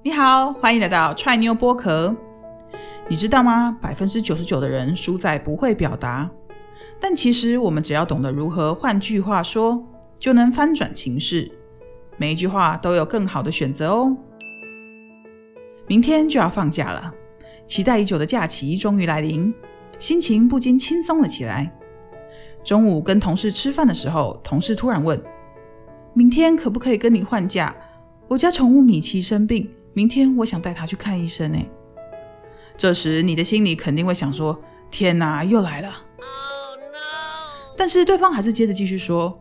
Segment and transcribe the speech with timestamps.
[0.00, 2.14] 你好，欢迎来到踹妞剥壳。
[3.08, 3.76] 你知道吗？
[3.82, 6.30] 百分之九十九的人输在不会表达，
[7.00, 9.84] 但其实我们只要懂得如何换句话说，
[10.16, 11.50] 就能翻转情势。
[12.16, 14.16] 每一句话都有更好的选择哦。
[15.88, 17.12] 明天就要放假了，
[17.66, 19.52] 期待已久的假期终于来临，
[19.98, 21.76] 心情不禁轻松了起来。
[22.62, 25.20] 中午跟同事吃饭的时候，同事突然问
[26.14, 27.74] ：“明天可不可以跟你换假？
[28.28, 29.68] 我家宠物米奇生病，
[29.98, 31.58] 明天我想带他去看医生。”呢，
[32.76, 34.56] 这时你的心里肯定会想说
[34.92, 35.88] ：“天哪，又来了！”
[36.22, 37.74] Oh no！
[37.76, 39.36] 但是对方还是接着继续说：“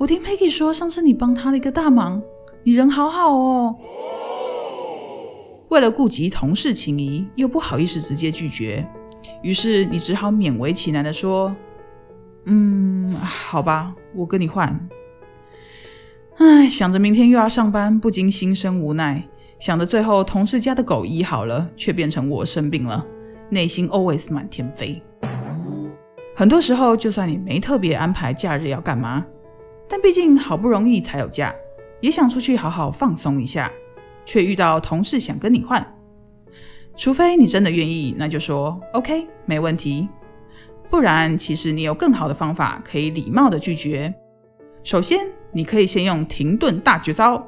[0.00, 2.22] 我听 Peggy 说，上次你帮他了一个大忙，
[2.62, 3.76] 你人好好哦。”
[5.68, 8.88] 为了顾及同事情谊，又不好意思直接拒绝，
[9.42, 11.54] 于是你只好勉为其难的说。
[12.46, 14.88] 嗯，好吧，我跟你换。
[16.38, 19.28] 唉，想着明天又要上班，不禁心生无奈。
[19.66, 23.04] 想着最后同事家的狗医好了，却变成我生病了，
[23.50, 25.02] 内心 always 满天飞。
[26.36, 29.26] 很多时候，就算你没特别安排假日要干嘛，
[29.88, 31.52] 但毕竟好不容易才有假，
[32.00, 33.68] 也想出去好好放松一下，
[34.24, 35.84] 却遇到同事想跟你换。
[36.94, 40.08] 除非你真的愿意，那就说 OK，没问题。
[40.88, 44.14] 不然，其实你有更好的方法可以礼貌的拒绝。
[44.84, 47.44] 首先，你可以先用停顿大绝招，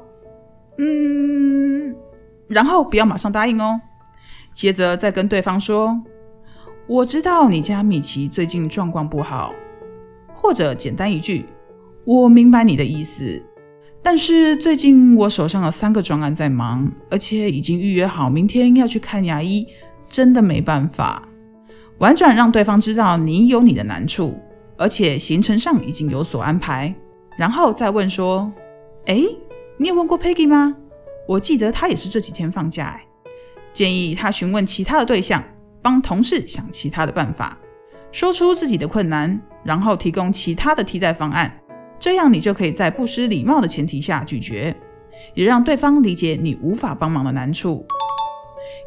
[0.79, 1.95] 嗯，
[2.49, 3.79] 然后不要马上答应哦。
[4.53, 6.01] 接着再跟对方说
[6.87, 9.53] ：“我知道你家米奇最近状况不好。”
[10.33, 11.45] 或者简单一句
[12.05, 13.41] ：“我明白你的意思，
[14.01, 19.67] 但是最近我手上有三个专案在忙，而且已经预约好明天要去看牙医，
[20.09, 21.21] 真的没办法。”
[21.99, 24.39] 婉转让对方知道你有你的难处，
[24.77, 26.95] 而且行程上已经有所安排，
[27.37, 28.49] 然后再问说
[29.07, 29.21] ：“哎，
[29.77, 30.75] 你有问过 Peggy 吗？
[31.29, 33.05] 我记得他也是这几天放假。”哎，
[33.71, 35.43] 建议他询问其他的对象，
[35.79, 37.55] 帮同事想其他的办法，
[38.11, 41.55] 说出自己的困难，然后提供其他的替代方案。
[41.99, 44.75] 这样你就可以在不失礼貌的前提下拒绝，
[45.35, 47.85] 也让对方理解你无法帮忙的难处。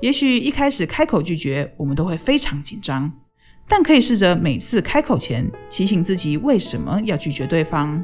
[0.00, 3.12] 也许一开始开口拒绝，我们都会非常紧张，
[3.68, 8.02] 但可以试着每次开口前提醒自己为什么要拒绝对方。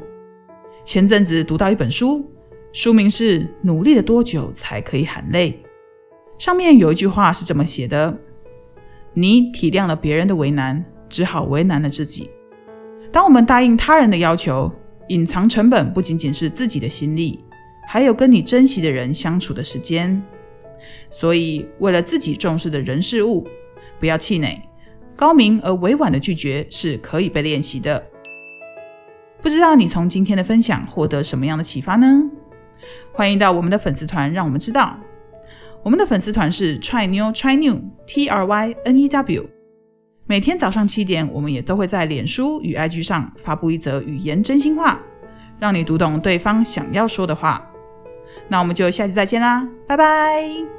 [0.85, 2.25] 前阵子读到一本书，
[2.71, 5.51] 书名是《努力了多久才可以喊累》，
[6.43, 8.15] 上面有一句话是这么写的
[9.13, 12.29] ：“你体谅了别人的为难，只好为难了自己。”
[13.11, 14.71] 当我们答应他人的要求，
[15.07, 17.43] 隐藏成本不仅仅是自己的心力，
[17.87, 20.21] 还有跟你珍惜的人相处的时间。
[21.09, 23.47] 所以，为了自己重视的人事物，
[23.99, 24.61] 不要气馁。
[25.15, 28.01] 高明而委婉的拒绝是可以被练习的。
[29.41, 32.29] 不知道你从今天的分享获得什么样的启发呢？
[33.11, 34.97] 欢迎到我们的粉丝团，让我们知道。
[35.83, 39.49] 我们的粉丝团是 Try New Try New T R Y N E W。
[40.27, 44.99] 每天早上七点，我们也都会在脸书与 IG 上发布一则语言真心话，
[45.59, 47.65] 让你读懂对方想要说的话。
[48.47, 50.78] 那我们就下期再见啦，拜拜。